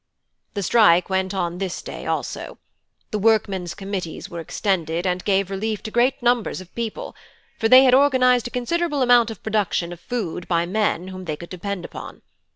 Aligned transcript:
"The 0.55 0.63
strike 0.63 1.11
went 1.11 1.31
on 1.31 1.59
this 1.59 1.79
day 1.83 2.07
also. 2.07 2.57
The 3.11 3.19
workmen's 3.19 3.75
committees 3.75 4.31
were 4.31 4.39
extended, 4.39 5.05
and 5.05 5.23
gave 5.23 5.51
relief 5.51 5.83
to 5.83 5.91
great 5.91 6.23
numbers 6.23 6.59
of 6.59 6.73
people, 6.73 7.15
for 7.59 7.69
they 7.69 7.83
had 7.83 7.93
organised 7.93 8.47
a 8.47 8.49
considerable 8.49 9.03
amount 9.03 9.29
of 9.29 9.43
production 9.43 9.93
of 9.93 9.99
food 9.99 10.47
by 10.47 10.65
men 10.65 11.09
whom 11.09 11.25
they 11.25 11.35
could 11.35 11.49
depend 11.51 11.85
upon. 11.85 12.23